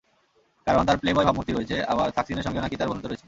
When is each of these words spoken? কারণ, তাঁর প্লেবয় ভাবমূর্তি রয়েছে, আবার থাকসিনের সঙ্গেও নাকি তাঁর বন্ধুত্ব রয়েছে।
কারণ, 0.67 0.81
তাঁর 0.85 0.97
প্লেবয় 0.97 1.25
ভাবমূর্তি 1.25 1.51
রয়েছে, 1.53 1.75
আবার 1.83 2.07
থাকসিনের 2.11 2.43
সঙ্গেও 2.43 2.61
নাকি 2.61 2.75
তাঁর 2.75 2.89
বন্ধুত্ব 2.89 3.07
রয়েছে। 3.07 3.19